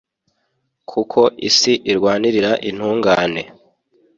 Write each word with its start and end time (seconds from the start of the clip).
kuko 0.89 1.19
isi 1.47 1.73
irwanirira 1.91 2.51
intungane 2.69 3.43